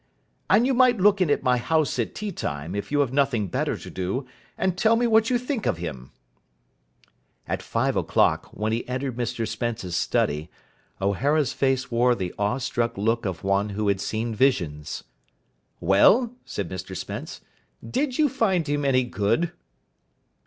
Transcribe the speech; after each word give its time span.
"And 0.49 0.65
you 0.65 0.73
might 0.73 0.97
look 0.99 1.21
in 1.21 1.29
at 1.29 1.43
my 1.43 1.57
house 1.59 1.99
at 1.99 2.15
tea 2.15 2.31
time, 2.31 2.73
if 2.73 2.91
you 2.91 3.01
have 3.01 3.13
nothing 3.13 3.45
better 3.49 3.77
to 3.77 3.89
do, 3.91 4.25
and 4.57 4.75
tell 4.75 4.95
me 4.95 5.05
what 5.05 5.29
you 5.29 5.37
think 5.37 5.67
of 5.67 5.77
him." 5.77 6.09
At 7.47 7.61
five 7.61 7.95
o'clock, 7.95 8.47
when 8.47 8.71
he 8.71 8.87
entered 8.87 9.15
Mr 9.15 9.47
Spence's 9.47 9.95
study, 9.95 10.49
O'Hara's 10.99 11.53
face 11.53 11.91
wore 11.91 12.15
the 12.15 12.33
awe 12.39 12.57
struck 12.57 12.97
look 12.97 13.27
of 13.27 13.43
one 13.43 13.69
who 13.77 13.89
had 13.89 14.01
seen 14.01 14.33
visions. 14.33 15.03
"Well?" 15.79 16.33
said 16.45 16.67
Mr 16.67 16.97
Spence. 16.97 17.41
"Did 17.87 18.17
you 18.17 18.27
find 18.27 18.65
him 18.65 18.83
any 18.83 19.03
good?" 19.03 19.51